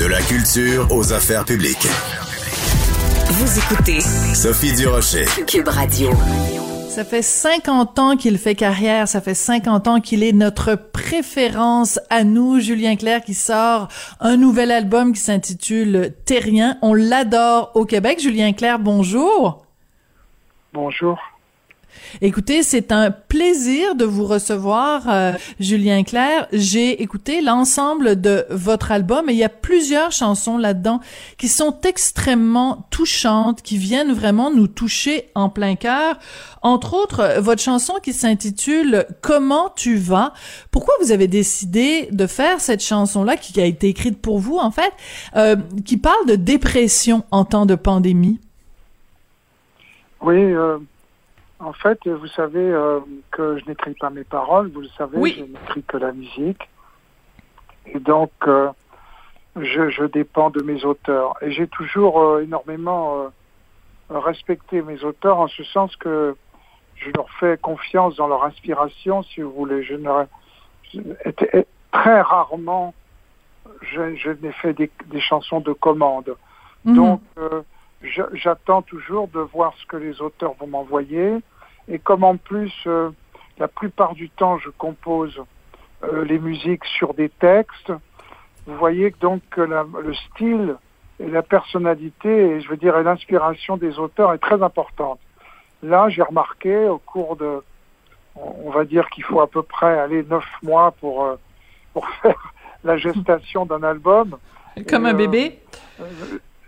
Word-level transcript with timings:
De 0.00 0.06
la 0.06 0.22
culture 0.22 0.90
aux 0.96 1.12
affaires 1.12 1.44
publiques. 1.44 1.86
Vous 3.32 3.58
écoutez 3.58 4.00
Sophie 4.00 4.74
Durocher. 4.74 5.26
Cube 5.46 5.68
Radio. 5.68 6.08
Ça 6.88 7.04
fait 7.04 7.20
50 7.20 7.98
ans 7.98 8.16
qu'il 8.16 8.38
fait 8.38 8.54
carrière, 8.54 9.06
ça 9.08 9.20
fait 9.20 9.34
50 9.34 9.88
ans 9.88 10.00
qu'il 10.00 10.22
est 10.22 10.32
notre 10.32 10.74
préférence 10.74 12.00
à 12.08 12.24
nous, 12.24 12.60
Julien 12.60 12.96
Clerc, 12.96 13.24
qui 13.24 13.34
sort 13.34 13.88
un 14.20 14.38
nouvel 14.38 14.70
album 14.70 15.12
qui 15.12 15.20
s'intitule 15.20 16.14
Terrien. 16.24 16.78
On 16.80 16.94
l'adore 16.94 17.70
au 17.74 17.84
Québec. 17.84 18.20
Julien 18.22 18.54
Clerc, 18.54 18.78
bonjour. 18.78 19.66
Bonjour. 20.72 21.18
Écoutez, 22.20 22.62
c'est 22.62 22.92
un 22.92 23.10
plaisir 23.10 23.94
de 23.94 24.04
vous 24.04 24.26
recevoir, 24.26 25.08
euh, 25.08 25.32
Julien 25.58 26.02
Clerc. 26.02 26.48
J'ai 26.52 27.02
écouté 27.02 27.40
l'ensemble 27.40 28.20
de 28.20 28.46
votre 28.50 28.92
album 28.92 29.28
et 29.28 29.32
il 29.32 29.38
y 29.38 29.44
a 29.44 29.48
plusieurs 29.48 30.12
chansons 30.12 30.58
là-dedans 30.58 31.00
qui 31.38 31.48
sont 31.48 31.76
extrêmement 31.84 32.86
touchantes, 32.90 33.62
qui 33.62 33.76
viennent 33.76 34.12
vraiment 34.12 34.50
nous 34.50 34.66
toucher 34.66 35.28
en 35.34 35.48
plein 35.48 35.76
cœur. 35.76 36.18
Entre 36.62 36.94
autres, 36.94 37.40
votre 37.40 37.62
chanson 37.62 37.94
qui 38.02 38.12
s'intitule 38.12 39.06
Comment 39.20 39.70
tu 39.74 39.96
vas. 39.96 40.32
Pourquoi 40.70 40.94
vous 41.00 41.12
avez 41.12 41.28
décidé 41.28 42.08
de 42.10 42.26
faire 42.26 42.60
cette 42.60 42.82
chanson-là 42.82 43.36
qui 43.36 43.60
a 43.60 43.64
été 43.64 43.88
écrite 43.88 44.20
pour 44.20 44.38
vous, 44.38 44.58
en 44.58 44.70
fait, 44.70 44.92
euh, 45.36 45.56
qui 45.84 45.96
parle 45.96 46.26
de 46.26 46.34
dépression 46.34 47.24
en 47.30 47.44
temps 47.44 47.66
de 47.66 47.74
pandémie? 47.74 48.38
Oui, 50.22 50.36
euh, 50.36 50.78
en 51.60 51.74
fait, 51.74 52.08
vous 52.08 52.26
savez 52.28 52.58
euh, 52.58 53.00
que 53.30 53.58
je 53.58 53.66
n'écris 53.66 53.94
pas 53.94 54.10
mes 54.10 54.24
paroles, 54.24 54.70
vous 54.70 54.80
le 54.80 54.88
savez, 54.96 55.30
je 55.30 55.44
n'écris 55.44 55.82
que 55.82 55.98
la 55.98 56.12
musique. 56.12 56.68
Et 57.86 58.00
donc, 58.00 58.32
euh, 58.46 58.70
je, 59.56 59.90
je, 59.90 60.04
dépends 60.04 60.48
de 60.50 60.62
mes 60.62 60.84
auteurs. 60.84 61.34
Et 61.42 61.52
j'ai 61.52 61.68
toujours 61.68 62.20
euh, 62.20 62.42
énormément 62.42 63.30
respecté 64.08 64.80
mes 64.80 65.04
auteurs 65.04 65.38
en 65.38 65.48
ce 65.48 65.62
sens 65.64 65.94
que 65.96 66.34
je 66.96 67.10
leur 67.14 67.30
fais 67.38 67.58
confiance 67.58 68.16
dans 68.16 68.26
leur 68.26 68.44
inspiration, 68.44 69.22
si 69.22 69.42
vous 69.42 69.52
voulez. 69.52 69.82
Je 69.82 69.94
ne, 69.94 70.08
très 71.92 72.20
rarement, 72.22 72.94
je, 73.82 74.16
je 74.16 74.30
n'ai 74.30 74.52
fait 74.52 74.72
des, 74.72 74.90
des, 75.06 75.20
chansons 75.20 75.60
de 75.60 75.72
commande. 75.72 76.36
Mhm. 76.84 76.94
Donc, 76.94 77.20
j'attends 78.32 78.82
toujours 78.82 79.28
de 79.28 79.40
voir 79.40 79.74
ce 79.78 79.86
que 79.86 79.96
les 79.96 80.22
auteurs 80.22 80.54
vont 80.54 80.66
m'envoyer. 80.66 81.40
Et 81.90 81.98
comme 81.98 82.24
en 82.24 82.36
plus, 82.36 82.72
euh, 82.86 83.10
la 83.58 83.68
plupart 83.68 84.14
du 84.14 84.30
temps, 84.30 84.58
je 84.58 84.70
compose 84.70 85.42
euh, 86.04 86.24
les 86.24 86.38
musiques 86.38 86.84
sur 86.84 87.14
des 87.14 87.28
textes, 87.28 87.92
vous 88.66 88.76
voyez 88.76 89.14
donc 89.20 89.42
que 89.50 89.60
la, 89.60 89.84
le 90.02 90.14
style 90.14 90.76
et 91.18 91.28
la 91.28 91.42
personnalité, 91.42 92.28
et 92.28 92.60
je 92.60 92.68
veux 92.68 92.76
dire, 92.76 92.96
l'inspiration 93.02 93.76
des 93.76 93.98
auteurs 93.98 94.32
est 94.32 94.38
très 94.38 94.62
importante. 94.62 95.18
Là, 95.82 96.08
j'ai 96.08 96.22
remarqué 96.22 96.88
au 96.88 96.98
cours 96.98 97.36
de, 97.36 97.62
on 98.36 98.70
va 98.70 98.84
dire 98.84 99.08
qu'il 99.10 99.24
faut 99.24 99.40
à 99.40 99.46
peu 99.46 99.62
près 99.62 99.98
aller 99.98 100.22
neuf 100.22 100.46
mois 100.62 100.92
pour, 100.92 101.24
euh, 101.24 101.36
pour 101.92 102.08
faire 102.22 102.52
la 102.84 102.96
gestation 102.96 103.66
d'un 103.66 103.82
album. 103.82 104.38
Comme 104.88 105.06
un 105.06 105.14
bébé 105.14 105.58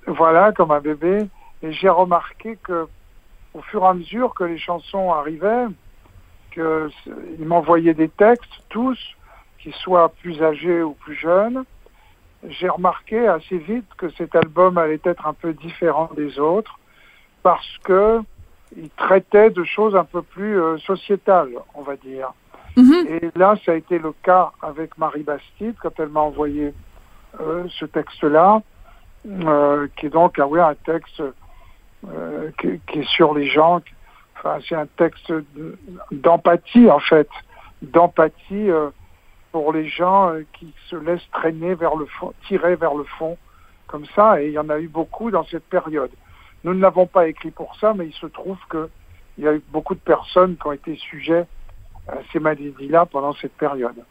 Voilà, 0.07 0.53
comme 0.53 0.73
un 0.73 0.81
bébé. 0.81 1.27
Et 1.63 1.73
j'ai 1.73 1.89
remarqué 1.89 2.59
que 2.63 2.89
au 3.55 3.63
fur 3.63 3.83
et 3.85 3.89
à 3.89 3.95
mesure 3.95 4.35
que 4.35 4.45
les 4.45 4.59
chansons 4.59 5.13
arrivaient, 5.13 5.67
qu'ils 6.53 7.47
m'envoyaient 7.47 7.95
des 7.95 8.09
textes, 8.09 8.53
tous, 8.69 8.99
qu'ils 9.59 9.75
soient 9.75 10.09
plus 10.09 10.43
âgés 10.43 10.83
ou 10.83 10.93
plus 10.93 11.15
jeunes, 11.15 11.65
j'ai 12.49 12.69
remarqué 12.69 13.29
assez 13.29 13.59
vite 13.59 13.87
que 13.97 14.11
cet 14.11 14.35
album 14.35 14.79
allait 14.79 15.01
être 15.05 15.27
un 15.27 15.35
peu 15.35 15.53
différent 15.53 16.11
des 16.17 16.39
autres 16.39 16.79
parce 17.43 17.79
que 17.85 18.21
il 18.77 18.89
traitait 18.91 19.51
de 19.51 19.65
choses 19.65 19.95
un 19.95 20.05
peu 20.05 20.23
plus 20.23 20.61
euh, 20.61 20.79
sociétales, 20.79 21.51
on 21.75 21.83
va 21.83 21.97
dire. 21.97 22.33
Mm-hmm. 22.77 23.07
Et 23.07 23.39
là, 23.39 23.55
ça 23.65 23.73
a 23.73 23.75
été 23.75 23.99
le 23.99 24.13
cas 24.23 24.53
avec 24.63 24.97
Marie 24.97 25.23
Bastide 25.23 25.75
quand 25.81 25.93
elle 25.99 26.09
m'a 26.09 26.21
envoyé 26.21 26.73
euh, 27.41 27.65
ce 27.69 27.85
texte-là, 27.85 28.63
euh, 29.27 29.89
qui 29.97 30.07
est 30.07 30.11
donc 30.11 30.39
ah 30.39 30.47
oui, 30.47 30.59
un 30.59 30.75
texte 30.75 31.23
euh, 32.09 32.51
qui, 32.59 32.81
qui, 32.87 33.01
est 33.01 33.09
sur 33.09 33.35
les 33.35 33.47
gens. 33.47 33.81
Enfin, 34.37 34.59
c'est 34.69 34.75
un 34.75 34.87
texte 34.87 35.33
d'empathie 36.11 36.91
en 36.91 36.99
fait, 36.99 37.29
d'empathie 37.81 38.71
euh, 38.71 38.91
pour 39.53 39.73
les 39.73 39.89
gens 39.89 40.31
euh, 40.31 40.45
qui 40.53 40.75
se 40.89 40.97
laissent 40.97 41.31
traîner 41.33 41.75
vers 41.75 41.95
le 41.95 42.07
fond, 42.07 42.33
tirer 42.49 42.75
vers 42.75 42.95
le 42.95 43.05
fond, 43.05 43.39
comme 43.87 44.07
ça. 44.17 44.43
Et 44.43 44.49
il 44.49 44.53
y 44.53 44.59
en 44.59 44.69
a 44.69 44.79
eu 44.81 44.89
beaucoup 44.89 45.31
dans 45.31 45.45
cette 45.45 45.69
période. 45.69 46.11
Nous 46.65 46.75
ne 46.75 46.81
l'avons 46.81 47.07
pas 47.07 47.29
écrit 47.29 47.51
pour 47.51 47.77
ça, 47.77 47.95
mais 47.95 48.07
il 48.07 48.15
se 48.15 48.27
trouve 48.27 48.59
que 48.69 48.89
il 49.39 49.45
y 49.45 49.49
a 49.49 49.55
eu 49.55 49.63
beaucoup 49.71 49.95
de 49.95 50.01
personnes 50.01 50.57
qui 50.57 50.67
ont 50.67 50.73
été 50.73 50.97
sujets 50.97 51.47
à 52.09 52.17
ces 52.33 52.39
maladies-là 52.39 53.07
pendant 53.07 53.33
cette 53.35 53.55
période. 53.55 54.05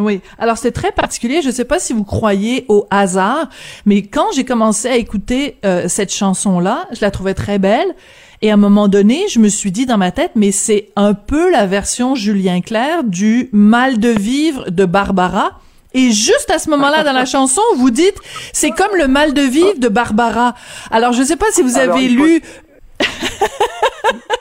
Oui. 0.00 0.20
Alors 0.38 0.58
c'est 0.58 0.72
très 0.72 0.92
particulier. 0.92 1.42
Je 1.42 1.48
ne 1.48 1.52
sais 1.52 1.64
pas 1.64 1.78
si 1.78 1.92
vous 1.92 2.04
croyez 2.04 2.64
au 2.68 2.86
hasard, 2.90 3.48
mais 3.86 4.02
quand 4.02 4.26
j'ai 4.34 4.44
commencé 4.44 4.88
à 4.88 4.96
écouter 4.96 5.58
euh, 5.64 5.88
cette 5.88 6.12
chanson-là, 6.12 6.86
je 6.92 7.00
la 7.00 7.10
trouvais 7.10 7.34
très 7.34 7.58
belle. 7.58 7.94
Et 8.42 8.50
à 8.50 8.54
un 8.54 8.56
moment 8.56 8.88
donné, 8.88 9.28
je 9.28 9.38
me 9.38 9.48
suis 9.48 9.70
dit 9.70 9.84
dans 9.84 9.98
ma 9.98 10.12
tête, 10.12 10.32
mais 10.34 10.50
c'est 10.50 10.88
un 10.96 11.12
peu 11.12 11.50
la 11.50 11.66
version 11.66 12.14
Julien 12.14 12.62
Clerc 12.62 13.04
du 13.04 13.50
Mal 13.52 13.98
de 13.98 14.08
vivre 14.08 14.70
de 14.70 14.86
Barbara. 14.86 15.58
Et 15.92 16.10
juste 16.10 16.50
à 16.50 16.58
ce 16.58 16.70
moment-là 16.70 17.02
dans 17.02 17.12
la 17.12 17.26
chanson, 17.26 17.60
vous 17.76 17.90
dites, 17.90 18.16
c'est 18.52 18.70
comme 18.70 18.96
le 18.96 19.08
mal 19.08 19.34
de 19.34 19.42
vivre 19.42 19.78
de 19.78 19.88
Barbara. 19.88 20.54
Alors 20.90 21.12
je 21.12 21.20
ne 21.20 21.24
sais 21.24 21.36
pas 21.36 21.50
si 21.50 21.62
vous 21.62 21.76
avez 21.78 22.08
lu. 22.08 22.40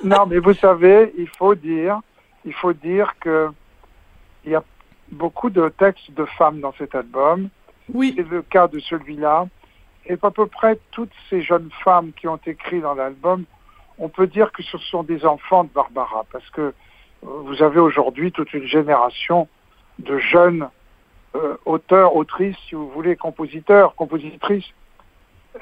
non, 0.03 0.25
mais 0.27 0.39
vous 0.39 0.53
savez, 0.53 1.13
il 1.17 1.27
faut 1.37 1.55
dire, 1.55 1.99
il 2.45 2.53
faut 2.53 2.73
dire 2.73 3.13
que 3.19 3.49
il 4.45 4.51
y 4.51 4.55
a 4.55 4.63
beaucoup 5.11 5.49
de 5.49 5.69
textes 5.69 6.11
de 6.11 6.25
femmes 6.25 6.59
dans 6.59 6.73
cet 6.73 6.95
album. 6.95 7.49
Oui. 7.93 8.13
C'est 8.15 8.27
le 8.27 8.41
cas 8.41 8.67
de 8.67 8.79
celui-là. 8.79 9.47
Et 10.05 10.17
à 10.21 10.31
peu 10.31 10.47
près 10.47 10.79
toutes 10.91 11.11
ces 11.29 11.41
jeunes 11.41 11.69
femmes 11.83 12.11
qui 12.13 12.27
ont 12.27 12.39
écrit 12.45 12.81
dans 12.81 12.95
l'album, 12.95 13.45
on 13.97 14.09
peut 14.09 14.27
dire 14.27 14.51
que 14.51 14.63
ce 14.63 14.77
sont 14.77 15.03
des 15.03 15.25
enfants 15.25 15.65
de 15.65 15.69
Barbara, 15.69 16.25
parce 16.31 16.49
que 16.51 16.61
euh, 16.61 16.71
vous 17.21 17.61
avez 17.61 17.79
aujourd'hui 17.79 18.31
toute 18.31 18.53
une 18.53 18.65
génération 18.65 19.47
de 19.99 20.17
jeunes 20.17 20.69
euh, 21.35 21.57
auteurs, 21.65 22.15
autrices, 22.15 22.57
si 22.67 22.75
vous 22.75 22.89
voulez, 22.89 23.15
compositeurs, 23.15 23.93
compositrices, 23.95 24.71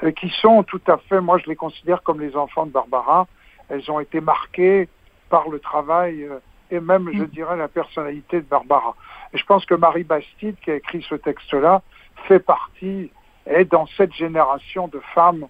euh, 0.02 0.12
qui 0.12 0.30
sont 0.40 0.62
tout 0.62 0.80
à 0.86 0.96
fait, 0.96 1.20
moi 1.20 1.38
je 1.38 1.46
les 1.46 1.56
considère 1.56 2.02
comme 2.02 2.20
les 2.20 2.36
enfants 2.36 2.66
de 2.66 2.70
Barbara. 2.70 3.26
Elles 3.68 3.90
ont 3.90 4.00
été 4.00 4.20
marquées 4.20 4.88
par 5.28 5.48
le 5.48 5.58
travail 5.58 6.22
euh, 6.22 6.38
et 6.70 6.80
même, 6.80 7.10
je 7.12 7.22
mm. 7.22 7.26
dirais, 7.26 7.56
la 7.56 7.68
personnalité 7.68 8.40
de 8.40 8.46
Barbara. 8.46 8.94
Et 9.32 9.38
je 9.38 9.44
pense 9.44 9.64
que 9.66 9.74
Marie 9.74 10.04
Bastide, 10.04 10.56
qui 10.62 10.70
a 10.70 10.76
écrit 10.76 11.04
ce 11.08 11.14
texte-là, 11.14 11.82
fait 12.26 12.40
partie, 12.40 13.10
est 13.46 13.64
dans 13.64 13.86
cette 13.96 14.12
génération 14.14 14.88
de 14.88 15.00
femmes 15.14 15.46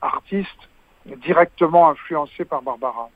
artistes 0.00 0.68
directement 1.06 1.88
influencées 1.88 2.44
par 2.44 2.62
Barbara. 2.62 3.10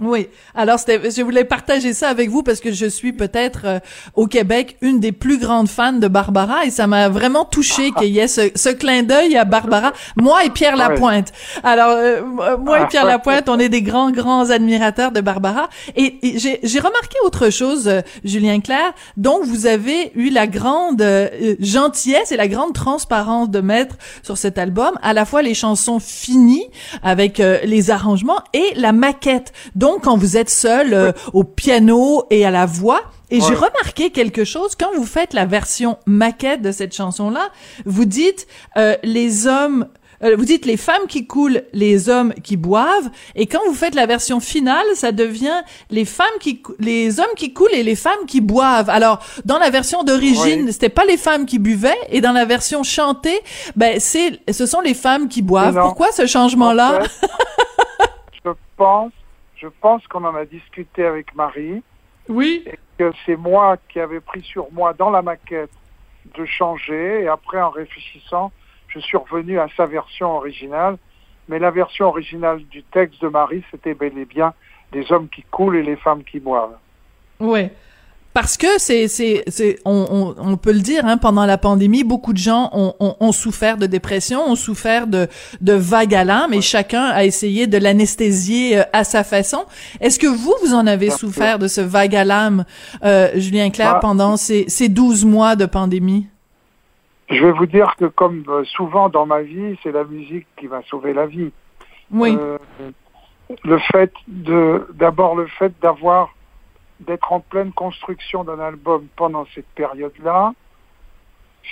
Oui. 0.00 0.28
Alors, 0.54 0.78
je 0.78 1.22
voulais 1.22 1.44
partager 1.44 1.92
ça 1.92 2.08
avec 2.08 2.28
vous 2.28 2.42
parce 2.42 2.60
que 2.60 2.72
je 2.72 2.86
suis 2.86 3.12
peut-être 3.12 3.60
euh, 3.64 3.78
au 4.14 4.26
Québec 4.26 4.76
une 4.80 4.98
des 4.98 5.12
plus 5.12 5.38
grandes 5.38 5.68
fans 5.68 5.92
de 5.92 6.08
Barbara 6.08 6.64
et 6.64 6.70
ça 6.70 6.88
m'a 6.88 7.08
vraiment 7.08 7.44
touché 7.44 7.92
qu'il 7.92 8.08
y 8.08 8.18
ait 8.18 8.26
ce, 8.26 8.50
ce, 8.54 8.68
clin 8.70 9.04
d'œil 9.04 9.36
à 9.36 9.44
Barbara. 9.44 9.92
Moi 10.16 10.44
et 10.44 10.50
Pierre 10.50 10.76
Lapointe. 10.76 11.32
Alors, 11.62 11.90
euh, 11.90 12.22
moi 12.58 12.80
et 12.80 12.86
Pierre 12.88 13.04
Lapointe, 13.04 13.48
on 13.48 13.58
est 13.60 13.68
des 13.68 13.82
grands, 13.82 14.10
grands 14.10 14.50
admirateurs 14.50 15.12
de 15.12 15.20
Barbara. 15.20 15.68
Et, 15.94 16.18
j'ai 16.32 16.78
remarqué 16.78 17.16
autre 17.24 17.50
chose, 17.50 17.86
euh, 17.86 18.00
Julien 18.24 18.60
Clerc. 18.60 18.94
Donc, 19.16 19.44
vous 19.44 19.66
avez 19.66 20.10
eu 20.16 20.30
la 20.30 20.46
grande 20.46 21.04
gentillesse 21.60 22.32
et 22.32 22.36
la 22.36 22.48
grande 22.48 22.72
transparence 22.72 23.50
de 23.50 23.60
mettre 23.60 23.96
sur 24.22 24.36
cet 24.36 24.58
album 24.58 24.98
à 25.02 25.12
la 25.12 25.24
fois 25.24 25.42
les 25.42 25.54
chansons 25.54 26.00
finies 26.00 26.66
avec 27.02 27.38
les 27.38 27.90
arrangements 27.90 28.42
et 28.52 28.72
la 28.76 28.92
maquette. 28.92 29.52
Donc, 29.82 30.04
quand 30.04 30.16
vous 30.16 30.36
êtes 30.36 30.48
seul 30.48 30.94
euh, 30.94 31.10
au 31.32 31.42
piano 31.42 32.22
et 32.30 32.46
à 32.46 32.52
la 32.52 32.66
voix. 32.66 33.00
Et 33.32 33.40
j'ai 33.40 33.54
remarqué 33.54 34.10
quelque 34.10 34.44
chose 34.44 34.76
quand 34.78 34.90
vous 34.94 35.04
faites 35.04 35.34
la 35.34 35.44
version 35.44 35.98
maquette 36.06 36.62
de 36.62 36.70
cette 36.70 36.94
chanson-là. 36.94 37.48
Vous 37.84 38.04
dites 38.04 38.46
euh, 38.76 38.94
les 39.02 39.48
hommes 39.48 39.88
euh, 40.22 40.36
vous 40.36 40.44
dites 40.44 40.66
les 40.66 40.76
femmes 40.76 41.08
qui 41.08 41.26
coulent, 41.26 41.64
les 41.72 42.08
hommes 42.08 42.32
qui 42.44 42.56
boivent, 42.56 43.10
et 43.34 43.48
quand 43.48 43.58
vous 43.66 43.74
faites 43.74 43.96
la 43.96 44.06
version 44.06 44.38
finale, 44.38 44.86
ça 44.94 45.10
devient 45.10 45.62
les 45.90 46.04
femmes 46.04 46.38
qui, 46.38 46.62
les 46.78 47.18
hommes 47.18 47.34
qui 47.36 47.52
coulent 47.52 47.74
et 47.74 47.82
les 47.82 47.96
femmes 47.96 48.24
qui 48.28 48.40
boivent. 48.40 48.88
Alors, 48.88 49.18
dans 49.44 49.58
la 49.58 49.70
version 49.70 50.04
d'origine, 50.04 50.70
c'était 50.70 50.90
pas 50.90 51.04
les 51.04 51.16
femmes 51.16 51.44
qui 51.44 51.58
buvaient, 51.58 51.98
et 52.08 52.20
dans 52.20 52.30
la 52.30 52.44
version 52.44 52.84
chantée, 52.84 53.40
ben 53.74 53.98
c'est, 53.98 54.38
ce 54.52 54.64
sont 54.64 54.80
les 54.80 54.94
femmes 54.94 55.26
qui 55.28 55.42
boivent. 55.42 55.80
Pourquoi 55.80 56.12
ce 56.12 56.24
changement-là? 56.26 57.00
Je 58.44 58.50
pense 58.76 59.10
je 59.62 59.68
pense 59.80 60.06
qu'on 60.08 60.24
en 60.24 60.34
a 60.34 60.44
discuté 60.44 61.04
avec 61.04 61.34
Marie. 61.34 61.82
Oui. 62.28 62.64
Et 62.66 62.78
que 62.98 63.12
c'est 63.24 63.36
moi 63.36 63.76
qui 63.88 64.00
avais 64.00 64.20
pris 64.20 64.42
sur 64.42 64.70
moi 64.72 64.92
dans 64.92 65.10
la 65.10 65.22
maquette 65.22 65.70
de 66.36 66.44
changer. 66.44 67.22
Et 67.22 67.28
après, 67.28 67.60
en 67.60 67.70
réfléchissant, 67.70 68.50
je 68.88 68.98
suis 68.98 69.16
revenu 69.16 69.60
à 69.60 69.68
sa 69.76 69.86
version 69.86 70.36
originale. 70.36 70.98
Mais 71.48 71.58
la 71.58 71.70
version 71.70 72.06
originale 72.08 72.64
du 72.64 72.82
texte 72.82 73.22
de 73.22 73.28
Marie, 73.28 73.64
c'était 73.70 73.94
bel 73.94 74.16
et 74.18 74.24
bien 74.24 74.52
les 74.92 75.10
hommes 75.12 75.28
qui 75.28 75.42
coulent 75.42 75.76
et 75.76 75.82
les 75.82 75.96
femmes 75.96 76.22
qui 76.24 76.38
boivent. 76.38 76.76
Oui. 77.40 77.68
Parce 78.34 78.56
que 78.56 78.78
c'est, 78.78 79.08
c'est, 79.08 79.44
c'est, 79.48 79.78
on, 79.84 80.34
on, 80.38 80.52
on, 80.52 80.56
peut 80.56 80.72
le 80.72 80.80
dire, 80.80 81.04
hein, 81.04 81.18
pendant 81.18 81.44
la 81.44 81.58
pandémie, 81.58 82.02
beaucoup 82.02 82.32
de 82.32 82.38
gens 82.38 82.70
ont, 82.72 82.94
ont, 82.98 83.16
ont, 83.20 83.32
souffert 83.32 83.76
de 83.76 83.86
dépression, 83.86 84.40
ont 84.40 84.56
souffert 84.56 85.06
de, 85.06 85.28
de 85.60 85.74
vagues 85.74 86.14
à 86.14 86.24
l'âme, 86.24 86.54
et 86.54 86.62
chacun 86.62 87.04
a 87.04 87.24
essayé 87.24 87.66
de 87.66 87.76
l'anesthésier 87.76 88.78
euh, 88.78 88.82
à 88.92 89.04
sa 89.04 89.22
façon. 89.24 89.64
Est-ce 90.00 90.18
que 90.18 90.26
vous, 90.26 90.54
vous 90.64 90.74
en 90.74 90.86
avez 90.86 91.10
souffert 91.10 91.58
de 91.58 91.68
ce 91.68 91.80
vague 91.80 92.16
à 92.16 92.24
l'âme, 92.24 92.64
euh, 93.04 93.28
Julien 93.34 93.70
Clerc, 93.70 93.94
bah, 93.94 93.98
pendant 94.00 94.36
ces, 94.36 94.64
ces 94.68 94.88
12 94.88 95.24
mois 95.24 95.54
de 95.56 95.66
pandémie? 95.66 96.26
Je 97.32 97.44
vais 97.44 97.52
vous 97.52 97.66
dire 97.66 97.94
que 97.98 98.06
comme 98.06 98.44
euh, 98.48 98.64
souvent 98.64 99.08
dans 99.08 99.26
ma 99.26 99.40
vie, 99.40 99.78
c'est 99.82 99.92
la 99.92 100.04
musique 100.04 100.46
qui 100.58 100.66
va 100.66 100.82
sauver 100.82 101.14
la 101.14 101.26
vie. 101.26 101.50
Oui. 102.10 102.36
Euh, 102.38 102.58
le 103.64 103.78
fait 103.78 104.12
de, 104.28 104.86
d'abord 104.94 105.34
le 105.34 105.46
fait 105.46 105.72
d'avoir 105.80 106.34
d'être 107.02 107.32
en 107.32 107.40
pleine 107.40 107.72
construction 107.72 108.44
d'un 108.44 108.60
album 108.60 109.06
pendant 109.16 109.46
cette 109.54 109.68
période-là 109.68 110.54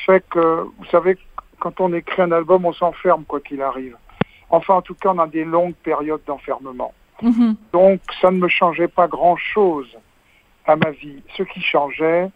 fait 0.07 0.25
que, 0.31 0.63
vous 0.79 0.85
savez, 0.91 1.19
quand 1.59 1.81
on 1.81 1.93
écrit 1.93 2.23
un 2.23 2.33
album, 2.33 2.65
on 2.65 2.73
s'enferme 2.73 3.25
quoi 3.25 3.41
qu'il 3.41 3.63
arrive. 3.63 3.97
Enfin, 4.49 4.75
en 4.75 4.83
tout 4.83 4.95
cas, 4.95 5.11
on 5.11 5.19
a 5.19 5.27
des 5.27 5.45
longues 5.45 5.75
périodes 5.75 6.23
d'enfermement. 6.27 6.95
Mm-hmm. 7.23 7.55
Donc, 7.73 8.01
ça 8.21 8.31
ne 8.31 8.39
me 8.39 8.49
changeait 8.49 8.89
pas 8.89 9.09
grand-chose 9.09 9.97
à 10.67 10.77
ma 10.77 10.91
vie. 10.91 11.23
Ce 11.37 11.43
qui 11.43 11.61
changeait, 11.61 12.31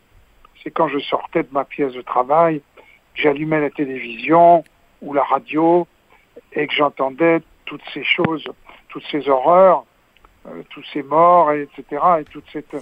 c'est 0.62 0.70
quand 0.70 0.88
je 0.88 0.98
sortais 0.98 1.42
de 1.42 1.48
ma 1.52 1.64
pièce 1.64 1.92
de 1.92 2.02
travail, 2.02 2.60
j'allumais 3.14 3.60
la 3.60 3.70
télévision 3.70 4.64
ou 5.02 5.12
la 5.14 5.24
radio 5.24 5.86
et 6.52 6.66
que 6.66 6.74
j'entendais 6.74 7.40
toutes 7.64 7.82
ces 7.92 8.04
choses, 8.04 8.44
toutes 8.88 9.04
ces 9.10 9.28
horreurs 9.28 9.84
tous 10.70 10.84
ces 10.92 11.02
morts, 11.02 11.52
etc., 11.52 11.84
et 12.20 12.24
tout 12.24 12.42
cette, 12.52 12.76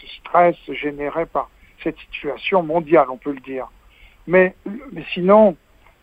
ce 0.00 0.06
stress 0.18 0.56
généré 0.68 1.26
par 1.26 1.50
cette 1.82 1.98
situation 1.98 2.62
mondiale, 2.62 3.06
on 3.10 3.16
peut 3.16 3.32
le 3.32 3.40
dire. 3.40 3.68
Mais, 4.26 4.54
sinon, 5.14 5.56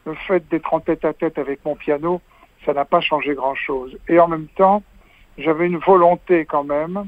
le 0.06 0.16
fait 0.28 0.48
d'être 0.50 0.74
en 0.74 0.80
tête 0.80 1.06
à 1.06 1.14
tête 1.14 1.38
avec 1.38 1.64
mon 1.66 1.76
piano, 1.76 2.22
ça 2.66 2.74
n'a 2.74 2.86
pas 2.86 3.02
changé 3.02 3.36
grand-chose. 3.36 3.98
Et 4.08 4.20
en 4.20 4.28
même 4.28 4.48
temps, 4.48 4.84
j'avais 5.38 5.68
une 5.68 5.78
volonté 5.78 6.46
quand 6.46 6.64
même 6.64 7.08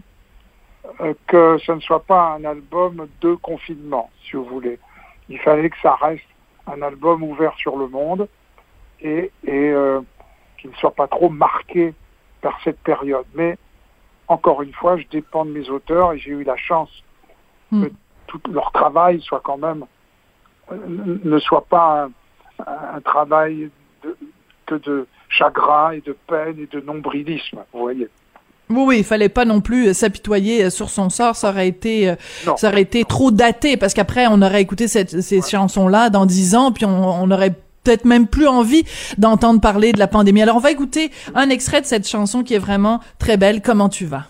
euh, 1.01 1.13
que 1.27 1.57
ce 1.65 1.71
ne 1.71 1.79
soit 1.79 2.03
pas 2.03 2.38
un 2.39 2.45
album 2.45 3.07
de 3.21 3.35
confinement, 3.35 4.11
si 4.23 4.35
vous 4.35 4.45
voulez. 4.45 4.79
Il 5.29 5.39
fallait 5.39 5.69
que 5.69 5.79
ça 5.81 5.95
reste 5.95 6.23
un 6.67 6.81
album 6.81 7.23
ouvert 7.23 7.55
sur 7.55 7.77
le 7.77 7.88
monde 7.88 8.27
et, 9.01 9.31
et 9.45 9.69
euh, 9.69 10.01
qu'il 10.57 10.69
ne 10.69 10.75
soit 10.75 10.93
pas 10.93 11.07
trop 11.07 11.29
marqué 11.29 11.93
par 12.41 12.59
cette 12.63 12.79
période. 12.81 13.25
Mais 13.33 13.57
encore 14.27 14.62
une 14.62 14.74
fois, 14.74 14.97
je 14.97 15.06
dépends 15.09 15.45
de 15.45 15.51
mes 15.51 15.69
auteurs 15.69 16.13
et 16.13 16.19
j'ai 16.19 16.31
eu 16.31 16.44
la 16.44 16.57
chance 16.57 16.89
hmm. 17.71 17.85
que 17.85 17.91
tout 18.27 18.41
leur 18.51 18.71
travail 18.71 19.21
soit 19.21 19.41
quand 19.44 19.57
même 19.57 19.85
euh, 20.71 20.77
ne 21.24 21.39
soit 21.39 21.65
pas 21.65 22.09
un, 22.65 23.01
travail 23.01 23.69
que 24.65 24.75
de 24.75 25.07
chagrin 25.29 25.91
et 25.91 26.01
de 26.01 26.15
peine 26.27 26.59
et 26.59 26.68
de 26.68 26.81
nombrilisme, 26.81 27.59
vous 27.74 27.79
voyez. 27.79 28.09
Oui, 28.69 28.83
oui, 28.85 28.97
il 28.97 29.03
fallait 29.06 29.29
pas 29.29 29.45
non 29.45 29.62
plus 29.62 29.94
s'apitoyer 29.94 30.69
sur 30.69 30.89
son 30.89 31.09
sort. 31.09 31.38
Ça 31.38 31.50
aurait 31.50 31.69
été, 31.69 32.09
euh, 32.09 32.15
ça 32.57 32.68
aurait 32.68 32.81
été 32.81 33.06
trop 33.06 33.31
daté 33.31 33.77
parce 33.77 33.94
qu'après 33.94 34.27
on 34.27 34.41
aurait 34.41 34.62
écouté 34.62 34.89
cette, 34.89 35.21
ces 35.21 35.41
chansons-là 35.41 36.09
dans 36.09 36.25
dix 36.25 36.53
ans, 36.53 36.74
puis 36.74 36.83
on, 36.83 37.21
on 37.24 37.31
aurait 37.31 37.56
peut-être 37.88 38.06
même 38.06 38.28
plus 38.28 38.48
envie 38.48 38.84
d'entendre 39.18 39.62
parler 39.62 39.94
de 39.94 40.00
la 40.00 40.07
pandémie. 40.07 40.42
Alors 40.42 40.57
on 40.57 40.60
va 40.60 40.72
écouter 40.72 41.10
un 41.36 41.50
extrait 41.50 41.80
de 41.80 41.86
cette 41.86 42.06
chanson 42.06 42.44
qui 42.44 42.54
est 42.54 42.60
vraiment 42.60 43.00
très 43.18 43.38
belle. 43.38 43.62
Comment 43.62 43.88
tu 43.88 44.06
vas? 44.06 44.25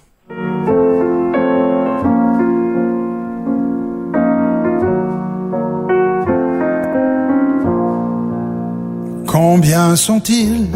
Combien 9.26 9.96
sont-ils 9.96 10.68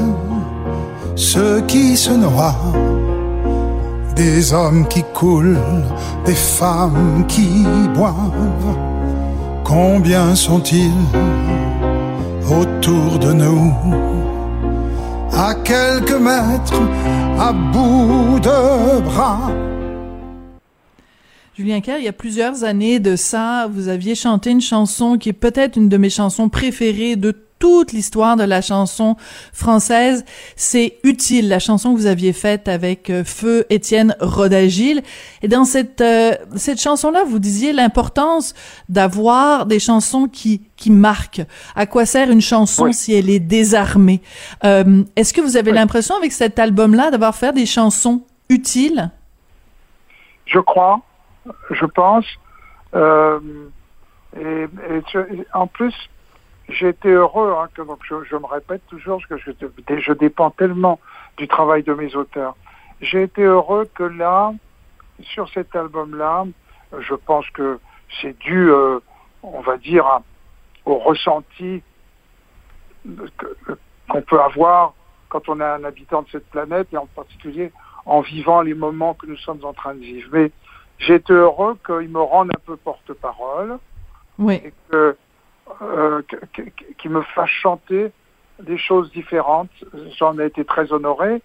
ceux 1.16 1.62
qui 1.68 1.96
se 1.96 2.12
noient? 2.12 2.56
Des 4.16 4.54
hommes 4.54 4.88
qui 4.88 5.04
coulent, 5.14 5.60
des 6.26 6.36
femmes 6.36 7.26
qui 7.28 7.64
boivent 7.94 8.78
Combien 9.64 10.36
sont-ils 10.36 10.92
autour 12.52 13.20
de 13.20 13.32
nous, 13.32 13.74
à 15.32 15.56
quelques 15.56 16.20
mètres, 16.20 16.82
à 17.40 17.54
bout 17.54 18.40
de 18.40 19.02
bras. 19.02 19.52
Julien 21.58 21.82
Kerr, 21.82 21.98
il 22.00 22.06
y 22.06 22.08
a 22.08 22.14
plusieurs 22.14 22.64
années 22.64 23.00
de 23.00 23.16
ça, 23.16 23.68
vous 23.72 23.88
aviez 23.88 24.16
chanté 24.16 24.50
une 24.52 24.62
chanson 24.62 25.18
qui 25.18 25.30
est 25.30 25.34
peut-être 25.34 25.78
une 25.78 25.90
de 25.90 25.98
mes 25.98 26.10
chansons 26.10 26.50
préférées 26.50 27.16
de 27.16 27.36
toute 27.62 27.94
l'histoire 27.94 28.36
de 28.36 28.44
la 28.44 28.62
chanson 28.62 29.16
française. 29.54 30.26
C'est 30.56 30.98
utile, 31.04 31.48
la 31.48 31.60
chanson 31.60 31.94
que 31.94 32.00
vous 32.00 32.08
aviez 32.08 32.34
faite 32.34 32.68
avec 32.68 33.10
euh, 33.10 33.24
Feu 33.24 33.66
Étienne 33.70 34.16
Rodagil. 34.20 35.04
Et 35.44 35.48
dans 35.48 35.64
cette 35.64 36.02
euh, 36.02 36.34
cette 36.56 36.82
chanson-là, 36.82 37.24
vous 37.24 37.40
disiez 37.40 37.72
l'importance 37.72 38.56
d'avoir 38.90 39.68
des 39.68 39.80
chansons 39.80 40.28
qui 40.28 40.64
qui 40.76 40.90
marquent. 40.92 41.44
À 41.76 41.86
quoi 41.86 42.06
sert 42.06 42.32
une 42.32 42.42
chanson 42.42 42.92
si 42.92 43.14
elle 43.14 43.30
est 43.30 43.40
désarmée? 43.40 44.22
Euh, 44.64 45.04
Est-ce 45.16 45.32
que 45.32 45.42
vous 45.42 45.56
avez 45.56 45.72
l'impression 45.72 46.16
avec 46.16 46.32
cet 46.32 46.58
album-là 46.58 47.12
d'avoir 47.12 47.36
fait 47.36 47.54
des 47.54 47.68
chansons 47.68 48.24
utiles? 48.50 49.12
Je 50.48 50.60
crois, 50.60 51.00
je 51.70 51.86
pense. 51.86 52.26
Euh, 52.96 53.40
et, 54.36 54.64
et, 54.64 55.46
en 55.54 55.68
plus, 55.68 55.94
j'ai 56.70 56.90
été 56.90 57.10
heureux, 57.10 57.54
hein, 57.58 57.68
que, 57.74 57.82
donc 57.82 58.00
je, 58.04 58.24
je, 58.24 58.36
me 58.36 58.46
répète 58.46 58.82
toujours 58.88 59.22
que 59.28 59.38
je, 59.38 59.52
je, 59.52 60.14
dépends 60.14 60.52
tellement 60.52 61.00
du 61.38 61.48
travail 61.48 61.84
de 61.84 61.94
mes 61.94 62.16
auteurs. 62.16 62.56
J'ai 63.02 63.24
été 63.24 63.44
heureux 63.44 63.90
que 63.94 64.04
là, 64.04 64.54
sur 65.22 65.50
cet 65.50 65.76
album-là, 65.76 66.46
je 67.00 67.16
pense 67.16 67.50
que 67.52 67.80
c'est 68.22 68.38
dû, 68.40 68.70
euh, 68.70 69.00
on 69.44 69.62
va 69.62 69.78
dire, 69.78 70.22
au 70.86 70.98
ressenti 70.98 71.82
qu'on 74.10 74.22
peut 74.22 74.42
avoir 74.42 74.94
quand 75.30 75.48
on 75.50 75.60
est 75.60 75.64
un 75.64 75.84
habitant 75.84 76.22
de 76.24 76.30
cette 76.30 76.50
planète 76.50 76.88
et 76.92 76.98
en 76.98 77.08
particulier 77.08 77.72
en 78.06 78.22
vivant 78.22 78.62
les 78.62 78.74
moments 78.74 79.14
que 79.14 79.26
nous 79.26 79.38
sommes 79.38 79.64
en 79.64 79.74
train 79.74 79.94
de 79.94 80.00
vivre. 80.00 80.30
Mais 80.34 80.52
j'ai 80.98 81.16
été 81.16 81.34
heureux 81.34 81.78
qu'il 81.86 82.10
me 82.10 82.22
rende 82.22 82.50
un 82.56 82.60
peu 82.66 82.76
porte-parole. 82.76 83.78
Oui. 84.38 84.56
Et 84.56 84.74
que 84.90 85.18
euh, 85.82 86.22
qui 86.98 87.10
me 87.10 87.22
fasse 87.22 87.50
chanter 87.50 88.12
des 88.62 88.78
choses 88.78 89.12
différentes. 89.12 89.72
J'en 90.18 90.38
ai 90.40 90.46
été 90.46 90.66
très 90.66 90.92
honoré. 90.92 91.42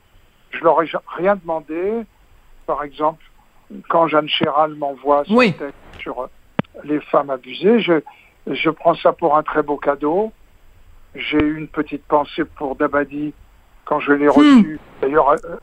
Je 0.50 0.62
leur 0.62 0.82
ai 0.82 0.90
rien 1.16 1.36
demandé. 1.36 2.02
Par 2.66 2.82
exemple, 2.82 3.24
quand 3.88 4.08
Jeanne 4.08 4.28
Chéral 4.28 4.74
m'envoie 4.74 5.24
son 5.24 5.36
oui. 5.36 5.52
texte 5.52 5.74
sur 6.00 6.20
euh, 6.22 6.26
les 6.84 7.00
femmes 7.00 7.30
abusées, 7.30 7.80
je, 7.80 8.00
je 8.46 8.70
prends 8.70 8.94
ça 8.94 9.12
pour 9.12 9.36
un 9.36 9.42
très 9.42 9.62
beau 9.62 9.76
cadeau. 9.76 10.32
J'ai 11.14 11.38
eu 11.38 11.56
une 11.56 11.68
petite 11.68 12.04
pensée 12.04 12.44
pour 12.44 12.76
Dabadi 12.76 13.32
quand 13.84 14.00
je 14.00 14.12
l'ai. 14.12 14.28
Hmm. 14.28 14.78
D'ailleurs, 15.00 15.30
euh, 15.30 15.56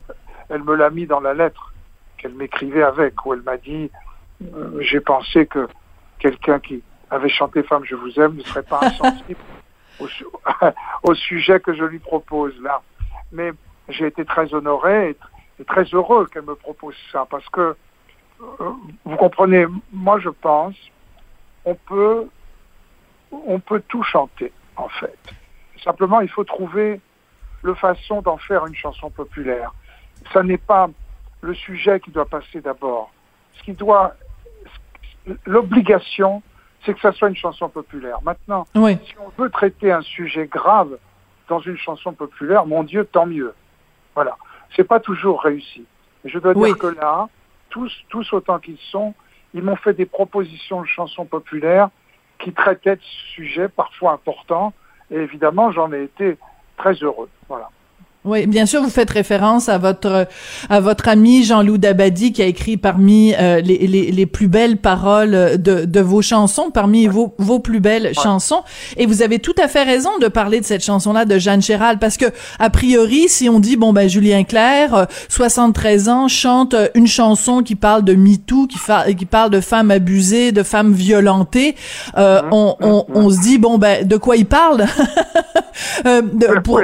elle 0.48 0.62
me 0.62 0.74
l'a 0.74 0.90
mis 0.90 1.06
dans 1.06 1.20
la 1.20 1.34
lettre 1.34 1.72
qu'elle 2.18 2.34
m'écrivait 2.34 2.82
avec, 2.82 3.24
où 3.24 3.34
elle 3.34 3.42
m'a 3.42 3.56
dit, 3.56 3.90
euh, 4.42 4.78
j'ai 4.80 5.00
pensé 5.00 5.46
que 5.46 5.68
quelqu'un 6.18 6.58
qui 6.58 6.82
avait 7.14 7.28
chanté 7.28 7.62
Femme, 7.62 7.84
je 7.84 7.94
vous 7.94 8.18
aime 8.20 8.36
ne 8.36 8.42
serait 8.42 8.62
pas 8.62 8.80
insensible 8.82 9.40
au, 10.00 10.06
au, 11.02 11.14
sujet 11.14 11.60
que 11.60 11.74
je 11.74 11.84
lui 11.84 11.98
propose 11.98 12.58
là. 12.60 12.82
Mais 13.32 13.52
j'ai 13.88 14.06
été 14.06 14.24
très 14.24 14.52
honoré 14.54 15.10
et, 15.10 15.16
et 15.60 15.64
très 15.64 15.84
heureux 15.84 16.26
qu'elle 16.26 16.44
me 16.44 16.54
propose 16.54 16.96
ça 17.12 17.26
parce 17.28 17.48
que, 17.48 17.76
euh, 18.40 18.70
vous 19.04 19.16
comprenez, 19.16 19.66
moi 19.92 20.18
je 20.18 20.30
pense, 20.30 20.74
on 21.64 21.74
peut, 21.74 22.26
on 23.30 23.58
peut 23.60 23.82
tout 23.88 24.02
chanter 24.02 24.52
en 24.76 24.88
fait. 24.88 25.18
Simplement, 25.82 26.20
il 26.20 26.28
faut 26.28 26.44
trouver 26.44 27.00
le 27.62 27.74
façon 27.74 28.22
d'en 28.22 28.36
faire 28.36 28.66
une 28.66 28.74
chanson 28.74 29.10
populaire. 29.10 29.72
Ça 30.32 30.42
n'est 30.42 30.58
pas 30.58 30.88
le 31.40 31.54
sujet 31.54 32.00
qui 32.00 32.10
doit 32.10 32.26
passer 32.26 32.60
d'abord. 32.60 33.12
Ce 33.54 33.62
qui 33.62 33.72
doit, 33.72 34.14
l'obligation, 35.46 36.42
c'est 36.84 36.94
que 36.94 37.00
ça 37.00 37.12
soit 37.12 37.28
une 37.28 37.36
chanson 37.36 37.68
populaire. 37.68 38.18
Maintenant, 38.22 38.66
oui. 38.74 38.98
si 39.06 39.14
on 39.18 39.42
veut 39.42 39.50
traiter 39.50 39.92
un 39.92 40.02
sujet 40.02 40.46
grave 40.46 40.98
dans 41.48 41.60
une 41.60 41.76
chanson 41.76 42.12
populaire, 42.12 42.66
mon 42.66 42.82
Dieu, 42.82 43.04
tant 43.04 43.26
mieux. 43.26 43.54
Voilà. 44.14 44.36
C'est 44.76 44.84
pas 44.84 45.00
toujours 45.00 45.42
réussi. 45.42 45.84
Et 46.24 46.28
je 46.28 46.38
dois 46.38 46.52
oui. 46.56 46.68
dire 46.68 46.78
que 46.78 46.86
là, 46.86 47.28
tous, 47.70 47.92
tous 48.08 48.32
autant 48.32 48.58
qu'ils 48.58 48.78
sont, 48.90 49.14
ils 49.52 49.62
m'ont 49.62 49.76
fait 49.76 49.94
des 49.94 50.06
propositions 50.06 50.82
de 50.82 50.86
chansons 50.86 51.24
populaires 51.24 51.90
qui 52.38 52.52
traitaient 52.52 52.96
de 52.96 53.02
sujets 53.34 53.68
parfois 53.68 54.12
importants 54.12 54.72
Et 55.10 55.16
évidemment, 55.16 55.70
j'en 55.70 55.92
ai 55.92 56.02
été 56.02 56.36
très 56.76 56.94
heureux. 56.94 57.28
Voilà. 57.48 57.70
Oui, 58.24 58.46
bien 58.46 58.64
sûr, 58.64 58.82
vous 58.82 58.88
faites 58.88 59.10
référence 59.10 59.68
à 59.68 59.76
votre 59.76 60.26
à 60.70 60.80
votre 60.80 61.08
ami 61.08 61.44
Jean-Loup 61.44 61.76
Dabadi 61.76 62.32
qui 62.32 62.40
a 62.40 62.46
écrit 62.46 62.78
parmi 62.78 63.34
euh, 63.34 63.60
les, 63.60 63.86
les, 63.86 64.10
les, 64.10 64.26
plus 64.26 64.48
belles 64.48 64.78
paroles 64.78 65.60
de, 65.60 65.84
de 65.84 66.00
vos 66.00 66.22
chansons, 66.22 66.70
parmi 66.72 67.06
vos, 67.06 67.34
vos 67.36 67.58
plus 67.58 67.80
belles 67.80 68.12
chansons. 68.14 68.62
Et 68.96 69.04
vous 69.04 69.20
avez 69.20 69.40
tout 69.40 69.54
à 69.62 69.68
fait 69.68 69.82
raison 69.82 70.08
de 70.22 70.28
parler 70.28 70.60
de 70.60 70.64
cette 70.64 70.82
chanson-là 70.82 71.26
de 71.26 71.38
Jeanne 71.38 71.60
Chéral 71.60 71.98
parce 71.98 72.16
que 72.16 72.24
a 72.58 72.70
priori, 72.70 73.28
si 73.28 73.50
on 73.50 73.60
dit 73.60 73.76
bon 73.76 73.92
ben 73.92 74.08
Julien 74.08 74.44
Clerc, 74.44 75.06
73 75.28 76.08
euh, 76.08 76.10
ans, 76.10 76.28
chante 76.28 76.74
une 76.94 77.06
chanson 77.06 77.62
qui 77.62 77.74
parle 77.74 78.04
de 78.04 78.14
MeToo, 78.14 78.66
qui, 78.68 78.78
qui 79.16 79.26
parle 79.26 79.50
de 79.50 79.60
femmes 79.60 79.90
abusées, 79.90 80.50
de 80.50 80.62
femmes 80.62 80.94
violentées, 80.94 81.76
euh, 82.16 82.40
on, 82.52 82.74
on, 82.80 83.04
on, 83.12 83.28
se 83.28 83.40
dit 83.40 83.58
bon 83.58 83.76
ben 83.76 84.08
de 84.08 84.16
quoi 84.16 84.36
il 84.36 84.46
parle? 84.46 84.86
euh, 86.06 86.22
de, 86.22 86.60
pour, 86.60 86.80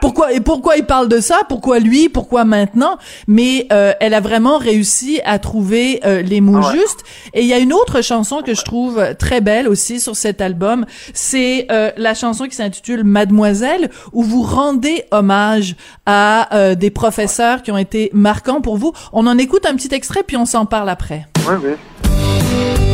pourquoi 0.00 0.32
et 0.32 0.40
pourquoi 0.40 0.76
il 0.76 0.84
parle 0.84 1.08
de 1.08 1.20
ça, 1.20 1.40
pourquoi 1.48 1.78
lui, 1.78 2.08
pourquoi 2.08 2.44
maintenant, 2.44 2.98
mais 3.26 3.66
euh, 3.72 3.92
elle 4.00 4.14
a 4.14 4.20
vraiment 4.20 4.58
réussi 4.58 5.20
à 5.24 5.38
trouver 5.38 6.00
euh, 6.04 6.22
les 6.22 6.40
mots 6.40 6.62
justes. 6.62 7.04
Et 7.34 7.42
il 7.42 7.46
y 7.46 7.52
a 7.52 7.58
une 7.58 7.72
autre 7.72 8.02
chanson 8.02 8.42
que 8.42 8.54
je 8.54 8.62
trouve 8.62 9.14
très 9.18 9.40
belle 9.40 9.68
aussi 9.68 10.00
sur 10.00 10.16
cet 10.16 10.40
album, 10.40 10.86
c'est 11.14 11.66
euh, 11.70 11.90
la 11.96 12.14
chanson 12.14 12.46
qui 12.46 12.56
s'intitule 12.56 13.04
Mademoiselle, 13.04 13.90
où 14.12 14.22
vous 14.22 14.42
rendez 14.42 15.04
hommage 15.10 15.76
à 16.06 16.74
des 16.74 16.90
professeurs 16.90 17.62
qui 17.62 17.70
ont 17.70 17.78
été 17.78 18.10
marquants 18.12 18.60
pour 18.60 18.76
vous. 18.76 18.92
On 19.12 19.26
en 19.26 19.36
écoute 19.38 19.66
un 19.66 19.74
petit 19.74 19.94
extrait, 19.94 20.22
puis 20.26 20.36
on 20.36 20.46
s'en 20.46 20.66
parle 20.66 20.88
après. 20.88 21.26
Oui, 21.46 21.54
oui. 21.62 22.87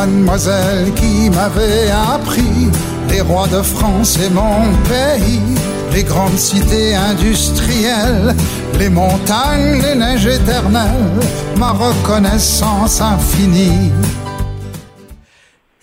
Mademoiselle 0.00 0.94
qui 0.94 1.28
m'avait 1.28 1.90
appris 1.90 2.70
les 3.10 3.20
rois 3.20 3.46
de 3.48 3.60
France 3.60 4.18
et 4.24 4.30
mon 4.30 4.72
pays, 4.88 5.40
les 5.92 6.04
grandes 6.04 6.38
cités 6.38 6.94
industrielles, 6.94 8.34
les 8.78 8.88
montagnes, 8.88 9.82
les 9.82 9.94
neiges 9.94 10.26
éternelles, 10.26 11.20
ma 11.58 11.72
reconnaissance 11.72 13.02
infinie. 13.02 13.92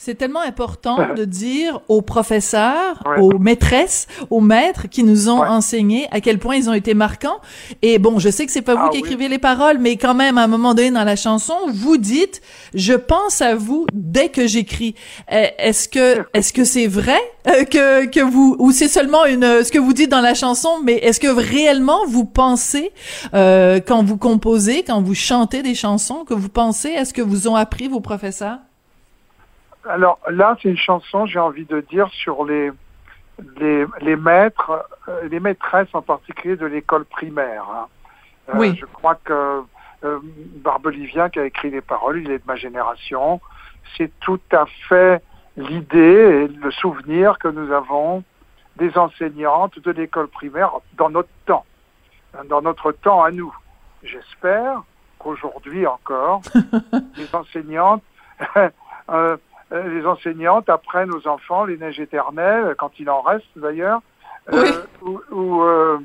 C'est 0.07 0.15
tellement 0.15 0.39
important 0.39 1.13
de 1.17 1.25
dire 1.25 1.81
aux 1.89 2.01
professeurs, 2.01 3.03
aux 3.19 3.37
maîtresses, 3.39 4.07
aux 4.29 4.39
maîtres 4.39 4.87
qui 4.87 5.03
nous 5.03 5.27
ont 5.27 5.43
enseigné 5.43 6.07
à 6.11 6.21
quel 6.21 6.39
point 6.39 6.55
ils 6.55 6.69
ont 6.69 6.73
été 6.73 6.93
marquants. 6.93 7.41
Et 7.81 7.99
bon, 7.99 8.17
je 8.17 8.29
sais 8.29 8.45
que 8.45 8.53
c'est 8.53 8.61
pas 8.61 8.75
vous 8.75 8.85
ah 8.85 8.89
qui 8.89 8.99
écrivez 8.99 9.27
les 9.27 9.37
paroles, 9.37 9.79
mais 9.79 9.97
quand 9.97 10.13
même, 10.13 10.37
à 10.37 10.43
un 10.43 10.47
moment 10.47 10.73
donné 10.73 10.91
dans 10.91 11.03
la 11.03 11.17
chanson, 11.17 11.55
vous 11.73 11.97
dites, 11.97 12.41
je 12.73 12.93
pense 12.93 13.41
à 13.41 13.55
vous 13.55 13.85
dès 13.91 14.29
que 14.29 14.47
j'écris. 14.47 14.95
Eh, 15.29 15.49
est-ce 15.57 15.89
que, 15.89 16.25
est-ce 16.33 16.53
que 16.53 16.63
c'est 16.63 16.87
vrai 16.87 17.19
euh, 17.49 17.65
que, 17.65 18.05
que 18.05 18.21
vous, 18.21 18.55
ou 18.59 18.71
c'est 18.71 18.87
seulement 18.87 19.25
une, 19.25 19.61
ce 19.61 19.73
que 19.73 19.79
vous 19.79 19.91
dites 19.91 20.09
dans 20.09 20.21
la 20.21 20.35
chanson, 20.35 20.69
mais 20.85 20.93
est-ce 20.99 21.19
que 21.19 21.27
réellement 21.27 22.05
vous 22.07 22.23
pensez, 22.23 22.93
euh, 23.33 23.81
quand 23.85 24.05
vous 24.05 24.15
composez, 24.15 24.83
quand 24.83 25.01
vous 25.01 25.15
chantez 25.15 25.63
des 25.63 25.75
chansons, 25.75 26.23
que 26.23 26.33
vous 26.33 26.47
pensez 26.47 26.95
à 26.95 27.03
ce 27.03 27.13
que 27.13 27.21
vous 27.21 27.49
ont 27.49 27.57
appris 27.57 27.89
vos 27.89 27.99
professeurs? 27.99 28.59
Alors 29.89 30.19
là, 30.29 30.57
c'est 30.61 30.69
une 30.69 30.77
chanson, 30.77 31.25
j'ai 31.25 31.39
envie 31.39 31.65
de 31.65 31.81
dire, 31.81 32.09
sur 32.09 32.45
les, 32.45 32.71
les, 33.59 34.15
maîtres, 34.15 34.85
euh, 35.07 35.27
les 35.29 35.39
maîtresses 35.39 35.93
en 35.93 36.01
particulier 36.01 36.55
de 36.55 36.65
l'école 36.65 37.05
primaire. 37.05 37.65
Hein. 37.69 37.87
Euh, 38.49 38.53
oui. 38.57 38.75
Je 38.79 38.85
crois 38.85 39.15
que 39.15 39.63
euh, 40.03 40.19
Barbelivien, 40.57 41.29
qui 41.29 41.39
a 41.39 41.45
écrit 41.45 41.71
les 41.71 41.81
paroles, 41.81 42.21
il 42.21 42.31
est 42.31 42.39
de 42.39 42.47
ma 42.47 42.55
génération. 42.55 43.41
C'est 43.97 44.11
tout 44.19 44.39
à 44.51 44.65
fait 44.87 45.21
l'idée 45.55 45.97
et 45.97 46.47
le 46.47 46.71
souvenir 46.71 47.39
que 47.39 47.47
nous 47.47 47.71
avons 47.71 48.23
des 48.75 48.95
enseignantes 48.97 49.79
de 49.79 49.91
l'école 49.91 50.27
primaire 50.27 50.71
dans 50.97 51.09
notre 51.09 51.29
temps, 51.45 51.65
dans 52.47 52.61
notre 52.61 52.91
temps 52.91 53.23
à 53.23 53.31
nous. 53.31 53.55
J'espère 54.03 54.83
qu'aujourd'hui 55.17 55.87
encore, 55.87 56.41
les 57.17 57.33
enseignantes 57.33 58.03
euh, 59.09 59.37
les 59.71 60.05
enseignantes 60.05 60.69
apprennent 60.69 61.11
aux 61.11 61.27
enfants 61.27 61.65
les 61.65 61.77
neiges 61.77 61.99
éternelles, 61.99 62.75
quand 62.77 62.91
il 62.99 63.09
en 63.09 63.21
reste 63.21 63.47
d'ailleurs, 63.55 64.01
euh, 64.53 64.83
ou, 65.31 65.61
euh, 65.61 65.99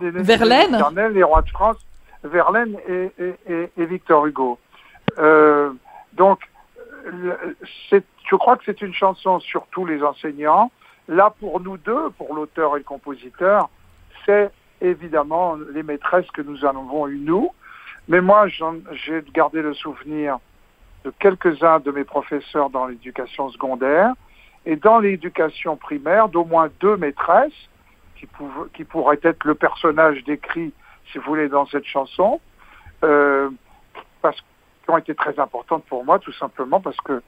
les 0.00 0.12
neiges 0.12 0.30
éternelles, 0.30 1.12
les 1.12 1.22
rois 1.22 1.42
de 1.42 1.50
France, 1.50 1.76
Verlaine 2.24 2.76
et, 2.88 3.12
et, 3.48 3.70
et, 3.76 3.86
Victor 3.86 4.26
Hugo. 4.26 4.58
donc, 6.12 6.40
je 8.30 8.36
crois 8.36 8.56
que 8.56 8.64
c'est 8.66 8.82
une 8.82 8.94
chanson 8.94 9.40
sur 9.40 9.66
tous 9.70 9.86
les 9.86 10.02
enseignants. 10.02 10.70
Là, 11.08 11.32
pour 11.40 11.60
nous 11.60 11.78
deux, 11.78 12.10
pour 12.18 12.34
l'auteur 12.34 12.76
et 12.76 12.80
le 12.80 12.84
compositeur, 12.84 13.70
c'est 14.26 14.50
évidemment 14.80 15.56
les 15.72 15.82
maîtresses 15.82 16.30
que 16.32 16.42
nous 16.42 16.64
en 16.64 16.70
avons 16.70 17.08
eues, 17.08 17.18
nous. 17.18 17.50
Mais 18.08 18.20
moi, 18.20 18.46
j'ai 18.48 19.22
gardé 19.32 19.62
le 19.62 19.74
souvenir 19.74 20.38
de 21.04 21.12
quelques-uns 21.18 21.80
de 21.80 21.90
mes 21.90 22.04
professeurs 22.04 22.70
dans 22.70 22.86
l'éducation 22.86 23.50
secondaire 23.50 24.12
et 24.66 24.76
dans 24.76 24.98
l'éducation 24.98 25.76
primaire 25.76 26.28
d'au 26.28 26.44
moins 26.44 26.68
deux 26.80 26.96
maîtresses 26.96 27.68
qui, 28.16 28.28
qui, 28.74 28.84
pourraient 28.84 29.20
être 29.22 29.44
le 29.44 29.54
personnage 29.54 30.24
décrit, 30.24 30.72
si 31.10 31.18
vous 31.18 31.24
voulez, 31.24 31.48
dans 31.48 31.66
cette 31.66 31.86
chanson, 31.86 32.40
euh, 33.04 33.48
parce 34.22 34.40
qui 34.40 34.90
ont 34.90 34.98
été 34.98 35.14
très 35.14 35.38
importantes 35.38 35.84
pour 35.84 36.04
moi, 36.04 36.18
tout 36.18 36.32
simplement 36.32 36.80
parce 36.80 36.96
que 37.02 37.22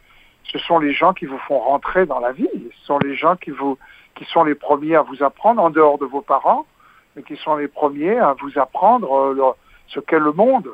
ce 0.45 0.59
sont 0.59 0.79
les 0.79 0.93
gens 0.93 1.13
qui 1.13 1.27
vous 1.27 1.39
font 1.39 1.59
rentrer 1.59 2.07
dans 2.07 2.19
la 2.19 2.33
vie, 2.33 2.49
ce 2.81 2.87
sont 2.87 2.99
les 2.99 3.15
gens 3.15 3.37
qui 3.37 3.51
vous 3.51 3.79
qui 4.17 4.25
sont 4.25 4.45
les 4.45 4.55
premiers 4.55 4.97
à 4.97 5.03
vous 5.03 5.23
apprendre 5.23 5.63
en 5.63 5.71
dehors 5.71 5.99
de 5.99 6.05
vos 6.05 6.21
parents, 6.21 6.67
mais 7.15 7.23
qui 7.23 7.37
sont 7.37 7.57
les 7.57 7.69
premiers 7.69 8.19
à 8.19 8.35
vous 8.41 8.59
apprendre 8.59 9.15
euh, 9.17 9.55
ce 9.89 10.01
qu'est 10.01 10.19
le 10.19 10.33
monde. 10.33 10.69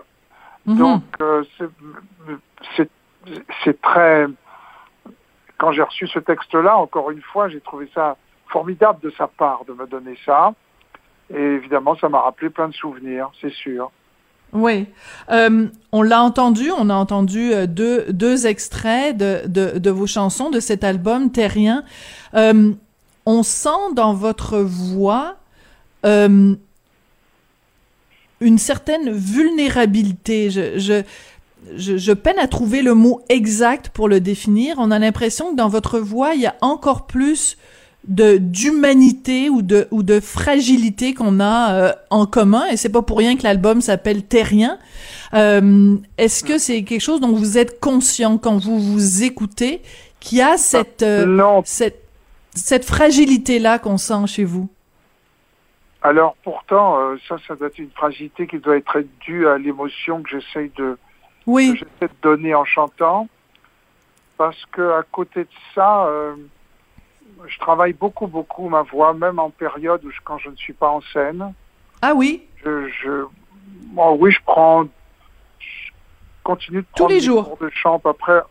Mhm. 0.66 0.78
Donc, 0.78 1.02
euh, 1.20 1.44
c'est 2.76 3.80
très... 3.82 4.26
Quand 5.58 5.72
j'ai 5.72 5.82
reçu 5.82 6.06
ce 6.08 6.18
texte-là, 6.18 6.76
encore 6.76 7.10
une 7.10 7.22
fois, 7.22 7.48
j'ai 7.48 7.60
trouvé 7.60 7.90
ça 7.94 8.16
formidable 8.48 9.00
de 9.02 9.10
sa 9.16 9.26
part 9.26 9.64
de 9.66 9.72
me 9.72 9.86
donner 9.86 10.16
ça. 10.24 10.54
Et 11.30 11.40
évidemment, 11.40 11.96
ça 11.96 12.08
m'a 12.08 12.20
rappelé 12.20 12.50
plein 12.50 12.68
de 12.68 12.74
souvenirs, 12.74 13.30
c'est 13.40 13.52
sûr. 13.52 13.90
Oui, 14.52 14.86
euh, 15.30 15.66
on 15.92 16.02
l'a 16.02 16.22
entendu, 16.22 16.70
on 16.76 16.88
a 16.88 16.94
entendu 16.94 17.52
euh, 17.52 17.66
deux, 17.66 18.06
deux 18.10 18.46
extraits 18.46 19.16
de, 19.16 19.42
de, 19.46 19.90
vos 19.90 20.06
chansons 20.06 20.50
de 20.50 20.60
cet 20.60 20.84
album 20.84 21.32
Terrien. 21.32 21.84
Euh, 22.34 22.72
on 23.26 23.42
sent 23.42 23.94
dans 23.94 24.14
votre 24.14 24.58
voix 24.58 25.36
une 26.04 26.58
certaine 28.58 29.10
vulnérabilité. 29.10 30.50
Je, 30.50 31.02
je, 31.74 32.12
peine 32.12 32.38
à 32.38 32.46
trouver 32.46 32.82
le 32.82 32.94
mot 32.94 33.20
exact 33.28 33.88
pour 33.88 34.08
le 34.08 34.20
définir. 34.20 34.76
On 34.78 34.90
a 34.90 34.98
l'impression 34.98 35.50
que 35.50 35.56
dans 35.56 35.68
votre 35.68 35.98
voix, 35.98 36.34
il 36.34 36.42
y 36.42 36.46
a 36.46 36.56
encore 36.60 37.06
plus 37.06 37.56
de 38.08 38.36
d'humanité 38.36 39.50
ou 39.50 39.62
de 39.62 39.88
ou 39.90 40.04
de 40.04 40.20
fragilité 40.20 41.12
qu'on 41.12 41.40
a 41.40 41.74
euh, 41.74 41.92
en 42.10 42.24
commun 42.24 42.64
et 42.66 42.76
c'est 42.76 42.92
pas 42.92 43.02
pour 43.02 43.18
rien 43.18 43.36
que 43.36 43.42
l'album 43.42 43.80
s'appelle 43.80 44.22
Terrien. 44.22 44.78
Euh, 45.34 45.96
est-ce 46.16 46.44
que 46.44 46.58
c'est 46.58 46.84
quelque 46.84 47.00
chose 47.00 47.20
dont 47.20 47.32
vous 47.32 47.58
êtes 47.58 47.80
conscient 47.80 48.38
quand 48.38 48.58
vous 48.58 48.78
vous 48.78 49.24
écoutez 49.24 49.82
qu'il 50.20 50.38
y 50.38 50.42
a 50.42 50.56
cette 50.56 51.02
euh, 51.02 51.62
cette 51.64 52.04
cette 52.54 52.84
fragilité 52.84 53.58
là 53.58 53.80
qu'on 53.80 53.98
sent 53.98 54.28
chez 54.28 54.44
vous? 54.44 54.68
Alors 56.02 56.36
pourtant 56.44 57.16
ça 57.28 57.38
ça 57.48 57.56
doit 57.56 57.66
être 57.66 57.78
une 57.78 57.90
fragilité 57.90 58.46
qui 58.46 58.58
doit 58.58 58.76
être 58.76 59.02
due 59.20 59.48
à 59.48 59.58
l'émotion 59.58 60.22
que 60.22 60.30
j'essaye 60.30 60.70
de 60.76 60.96
oui. 61.46 61.72
que 61.72 61.78
j'essaie 61.78 62.12
de 62.12 62.20
donner 62.22 62.54
en 62.54 62.64
chantant. 62.64 63.28
Parce 64.36 64.64
que 64.66 64.98
à 64.98 65.02
côté 65.02 65.44
de 65.44 65.48
ça, 65.74 66.04
euh, 66.06 66.34
je 67.46 67.58
travaille 67.58 67.94
beaucoup, 67.94 68.26
beaucoup 68.26 68.68
ma 68.68 68.82
voix, 68.82 69.14
même 69.14 69.38
en 69.38 69.50
période 69.50 70.04
où 70.04 70.10
je, 70.10 70.18
quand 70.22 70.38
je 70.38 70.50
ne 70.50 70.56
suis 70.56 70.72
pas 70.72 70.88
en 70.88 71.00
scène. 71.12 71.54
Ah 72.02 72.12
oui. 72.14 72.46
Je, 72.62 72.88
je 72.88 73.24
bon, 73.92 74.16
oui, 74.16 74.32
je 74.32 74.40
prends, 74.44 74.84
je 75.58 75.90
continue 76.44 76.82
de 76.82 76.86
tous 76.94 77.08
les 77.08 77.20
jours 77.20 77.48
cours 77.48 77.58
de 77.58 77.70
chant 77.70 77.96
à 77.96 77.98
peu 77.98 78.12
près. 78.12 78.42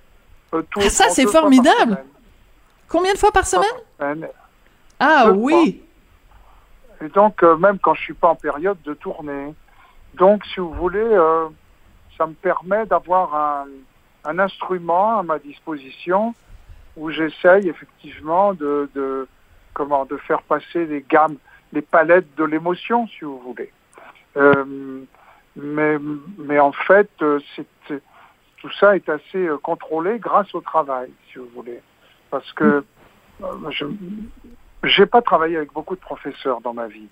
Euh, 0.54 0.64
ah, 0.78 0.90
ça 0.90 1.10
c'est 1.10 1.28
formidable. 1.28 2.04
Combien 2.88 3.14
de 3.14 3.18
fois 3.18 3.32
par 3.32 3.46
semaine, 3.46 4.28
Ah 5.00 5.32
oui. 5.32 5.84
Et 7.02 7.10
donc 7.10 7.44
euh, 7.44 7.58
même 7.58 7.78
quand 7.78 7.94
je 7.94 8.02
suis 8.02 8.14
pas 8.14 8.30
en 8.30 8.36
période 8.36 8.82
de 8.84 8.94
tournée. 8.96 9.54
Donc 10.16 10.44
si 10.46 10.60
vous 10.60 10.74
voulez. 10.74 11.00
Euh, 12.16 12.18
ça 12.18 12.28
me 12.28 12.34
permet 12.34 12.86
d'avoir 12.86 13.36
un, 13.36 14.40
instrument 14.40 15.20
à 15.20 15.24
ma 15.24 15.40
disposition 15.40 16.34
où 16.98 17.10
j'essaye 17.12 17.68
effectivement 17.70 18.54
de, 18.54 19.28
comment, 19.74 20.06
de 20.06 20.18
faire 20.18 20.42
passer 20.44 20.86
les 20.86 21.06
gammes, 21.08 21.38
les 21.74 21.82
palettes 21.82 22.34
de 22.36 22.44
l'émotion, 22.44 23.08
si 23.08 23.26
vous 23.26 23.40
voulez. 23.40 23.72
mais, 25.56 25.98
mais 26.38 26.60
en 26.60 26.72
fait, 26.72 27.10
tout 27.18 28.72
ça 28.80 28.96
est 28.96 29.08
assez 29.10 29.48
contrôlé 29.62 30.20
grâce 30.20 30.54
au 30.56 30.62
travail, 30.62 31.12
si 31.32 31.38
vous 31.38 31.50
voulez. 31.54 31.82
Parce 32.32 32.52
que 32.54 32.84
je 34.84 35.02
n'ai 35.02 35.06
pas 35.06 35.22
travaillé 35.22 35.58
avec 35.58 35.74
beaucoup 35.74 35.96
de 35.96 36.02
professeurs 36.02 36.62
dans 36.62 36.74
ma 36.74 36.88
vie. 36.88 37.08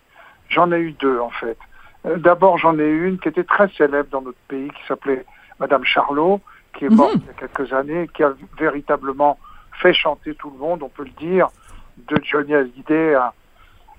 J'en 0.50 0.72
ai 0.72 0.80
eu 0.80 0.92
deux, 0.94 1.20
en 1.20 1.30
fait. 1.30 1.58
D'abord, 2.04 2.58
j'en 2.58 2.78
ai 2.80 2.90
une 2.90 3.18
qui 3.18 3.30
était 3.30 3.46
très 3.46 3.70
célèbre 3.70 4.10
dans 4.12 4.22
notre 4.22 4.40
pays, 4.50 4.70
qui 4.70 4.88
s'appelait 4.88 5.26
Madame 5.60 5.86
Charlot, 5.86 6.42
qui 6.78 6.86
est 6.86 6.90
morte 6.90 7.16
mhm. 7.16 7.22
il 7.24 7.28
y 7.28 7.30
a 7.30 7.48
quelques 7.48 7.74
années, 7.74 8.10
qui 8.14 8.24
a 8.24 8.34
véritablement 8.58 9.40
fait 9.82 9.94
chanter 9.94 10.36
tout 10.36 10.50
le 10.50 10.58
monde, 10.58 10.84
on 10.84 10.90
peut 10.90 11.04
le 11.06 11.12
dire, 11.12 11.50
de 11.98 12.20
Johnny 12.24 12.54
Hallyday 12.54 13.16
à, 13.16 13.34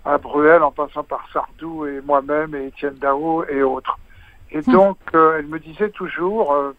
à 0.04 0.18
Bruel, 0.18 0.62
en 0.62 0.70
passant 0.70 1.02
par 1.02 1.26
Sardou 1.32 1.86
et 1.86 2.00
moi-même 2.02 2.54
et 2.54 2.66
Étienne 2.66 2.94
Dao 2.94 3.44
et 3.44 3.62
autres. 3.62 3.98
Et 4.50 4.58
mhm. 4.58 4.72
donc, 4.72 4.98
euh, 5.14 5.38
elle 5.38 5.46
me 5.46 5.58
disait 5.58 5.90
toujours, 5.90 6.52
euh, 6.52 6.74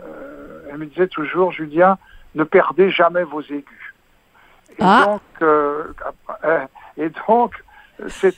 euh, 0.00 0.68
elle 0.70 0.78
me 0.78 0.86
disait 0.86 1.08
toujours, 1.08 1.52
Julien, 1.52 1.98
ne 2.34 2.44
perdez 2.44 2.90
jamais 2.90 3.22
vos 3.22 3.42
aigus. 3.42 3.94
Et 4.70 4.82
ah. 4.82 5.18
donc, 5.40 5.48
et 6.96 7.10
donc, 7.28 7.64
c'est 8.08 8.34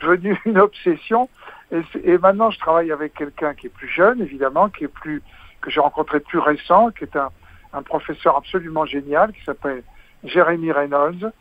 devenu 0.00 0.40
une 0.44 0.58
obsession. 0.58 1.28
Et, 1.72 2.18
maintenant, 2.18 2.50
je 2.50 2.58
travaille 2.58 2.90
avec 2.90 3.14
quelqu'un 3.14 3.54
qui 3.54 3.66
est 3.68 3.70
plus 3.70 3.88
jeune, 3.88 4.20
évidemment, 4.20 4.68
qui 4.68 4.84
est 4.84 4.88
plus 4.88 5.22
que 5.60 5.70
j'ai 5.70 5.80
rencontré 5.80 6.20
plus 6.20 6.38
récent, 6.38 6.90
qui 6.90 7.04
est 7.04 7.16
un, 7.16 7.30
un 7.72 7.82
professeur 7.82 8.36
absolument 8.36 8.86
génial, 8.86 9.32
qui 9.32 9.44
s'appelle 9.44 9.82
Jérémy 10.24 10.72
Reynolds. 10.72 11.32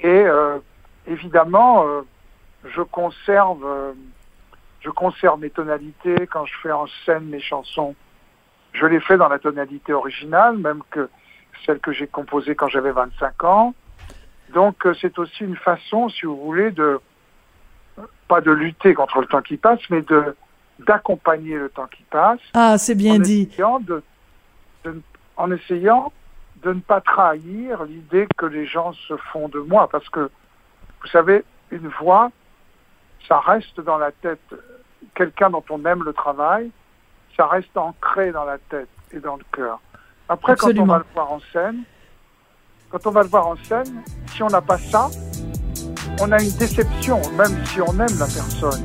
Et 0.00 0.08
euh, 0.08 0.58
évidemment, 1.06 1.86
euh, 1.86 2.02
je 2.64 2.82
conserve, 2.82 3.64
euh, 3.64 3.92
je 4.80 4.90
conserve 4.90 5.40
mes 5.40 5.50
tonalités 5.50 6.26
quand 6.26 6.44
je 6.46 6.54
fais 6.62 6.72
en 6.72 6.86
scène 7.04 7.26
mes 7.26 7.40
chansons. 7.40 7.94
Je 8.72 8.86
les 8.86 9.00
fais 9.00 9.16
dans 9.16 9.28
la 9.28 9.38
tonalité 9.38 9.92
originale, 9.92 10.58
même 10.58 10.82
que 10.90 11.08
celle 11.64 11.80
que 11.80 11.92
j'ai 11.92 12.06
composée 12.06 12.54
quand 12.54 12.68
j'avais 12.68 12.92
25 12.92 13.44
ans. 13.44 13.74
Donc 14.54 14.86
c'est 15.00 15.18
aussi 15.18 15.44
une 15.44 15.56
façon, 15.56 16.08
si 16.08 16.26
vous 16.26 16.36
voulez, 16.36 16.70
de 16.70 17.00
pas 18.28 18.40
de 18.40 18.50
lutter 18.50 18.94
contre 18.94 19.20
le 19.20 19.26
temps 19.26 19.42
qui 19.42 19.56
passe, 19.56 19.80
mais 19.90 20.02
de 20.02 20.36
d'accompagner 20.86 21.56
le 21.56 21.70
temps 21.70 21.86
qui 21.86 22.02
passe. 22.10 22.40
Ah, 22.52 22.76
c'est 22.76 22.94
bien 22.94 23.18
dit. 23.18 23.50
de, 23.80 24.02
en 25.36 25.50
essayant 25.50 26.12
de 26.62 26.72
ne 26.72 26.80
pas 26.80 27.00
trahir 27.00 27.84
l'idée 27.84 28.26
que 28.36 28.46
les 28.46 28.66
gens 28.66 28.92
se 28.92 29.16
font 29.32 29.48
de 29.48 29.58
moi. 29.58 29.88
Parce 29.88 30.08
que, 30.08 30.30
vous 31.00 31.08
savez, 31.08 31.44
une 31.70 31.88
voix, 32.00 32.30
ça 33.28 33.40
reste 33.40 33.80
dans 33.80 33.98
la 33.98 34.12
tête. 34.12 34.54
Quelqu'un 35.14 35.50
dont 35.50 35.64
on 35.70 35.84
aime 35.84 36.02
le 36.02 36.12
travail, 36.12 36.70
ça 37.36 37.46
reste 37.46 37.76
ancré 37.76 38.32
dans 38.32 38.44
la 38.44 38.58
tête 38.58 38.88
et 39.12 39.20
dans 39.20 39.36
le 39.36 39.44
cœur. 39.52 39.80
Après, 40.28 40.56
quand 40.56 40.76
on 40.78 40.84
va 40.84 40.98
le 40.98 41.04
voir 41.14 41.32
en 41.32 41.40
scène, 41.52 41.84
quand 42.90 43.06
on 43.06 43.10
va 43.10 43.22
le 43.22 43.28
voir 43.28 43.46
en 43.46 43.56
scène, 43.56 44.02
si 44.26 44.42
on 44.42 44.48
n'a 44.48 44.60
pas 44.60 44.78
ça, 44.78 45.08
on 46.20 46.32
a 46.32 46.42
une 46.42 46.52
déception, 46.52 47.20
même 47.36 47.56
si 47.72 47.80
on 47.80 47.92
aime 47.92 48.18
la 48.18 48.26
personne. 48.26 48.82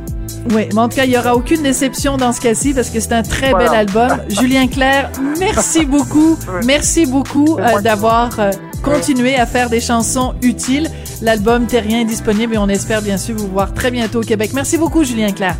Oui, 0.50 0.68
mais 0.74 0.80
en 0.80 0.90
tout 0.90 0.96
cas, 0.96 1.06
il 1.06 1.12
y 1.12 1.18
aura 1.18 1.36
aucune 1.36 1.62
déception 1.62 2.18
dans 2.18 2.32
ce 2.32 2.42
cas-ci 2.42 2.74
parce 2.74 2.90
que 2.90 3.00
c'est 3.00 3.14
un 3.14 3.24
très 3.24 3.54
bel 3.54 3.70
album. 3.70 4.22
Julien 4.30 4.68
Clerc, 4.68 5.12
merci 5.40 5.86
beaucoup. 5.86 6.38
Merci 6.66 7.06
beaucoup 7.06 7.60
euh, 7.60 7.80
d'avoir 7.82 8.40
euh, 8.40 8.52
continué 8.84 9.36
à 9.36 9.46
faire 9.46 9.70
des 9.70 9.82
chansons 9.82 10.34
utiles. 10.42 10.90
L'album 11.22 11.68
Terrien 11.68 12.00
est 12.00 12.06
disponible 12.06 12.56
et 12.56 12.58
on 12.58 12.70
espère 12.70 13.02
bien 13.02 13.18
sûr 13.18 13.36
vous 13.36 13.48
voir 13.48 13.74
très 13.74 13.92
bientôt 13.92 14.22
au 14.22 14.26
Québec. 14.26 14.52
Merci 14.54 14.78
beaucoup, 14.78 15.04
Julien 15.04 15.32
Clerc. 15.32 15.56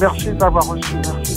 Merci 0.00 0.32
d'avoir 0.32 0.66
reçu. 0.66 0.94
Merci. 1.04 1.33